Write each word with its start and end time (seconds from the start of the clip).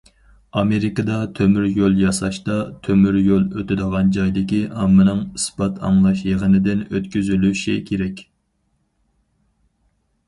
ئامېرىكىدا 0.59 1.17
تۆمۈريول 1.39 1.99
ياساشتا، 2.03 2.55
تۆمۈر 2.87 3.19
يول 3.27 3.45
ئۆتىدىغان 3.59 4.09
جايدىكى 4.17 4.63
ئاممىنىڭ 4.79 5.23
ئىسپات 5.27 5.79
ئاڭلاش 5.91 6.25
يىغىنىدىن 6.31 6.83
ئۆتكۈزۈلۈشى 6.89 7.79
كېرەك. 7.91 8.25